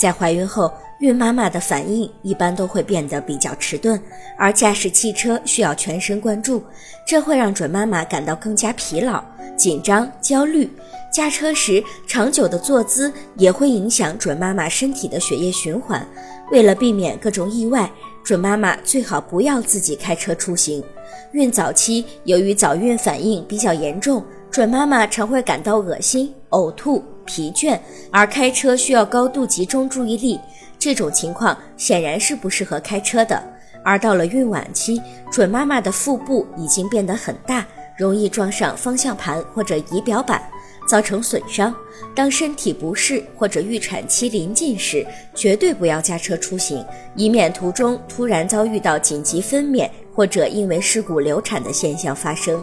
[0.00, 4.00] 在怀孕后，孕妈妈的反应一般都会变得比较迟钝，
[4.36, 6.60] 而驾驶汽车需要全神贯注，
[7.06, 9.22] 这会让准妈妈感到更加疲劳、
[9.56, 10.68] 紧张、焦虑。
[11.12, 16.04] 驾车时长久的坐姿也会影响准妈妈身体的血液循环。
[16.50, 17.88] 为了避免各种意外，
[18.24, 20.82] 准妈妈最好不要自己开车出行。
[21.32, 27.80] 孕早期由于早孕反应比较严重，准妈妈常会感到恶心、呕吐、疲倦，
[28.10, 30.38] 而开车需要高度集中注意力，
[30.78, 33.42] 这种情况显然是不适合开车的。
[33.82, 37.66] 而到了孕晚期，准妈妈的腹部已经变得很大，
[37.96, 40.42] 容易撞上方向盘或者仪表板。
[40.84, 41.72] 造成损伤。
[42.12, 52.62] 当身体不适或者预产期临近时，绝对不要驾车出行，以免途中突然遭遇到紧急分娩或者因为事故流产的现象发生。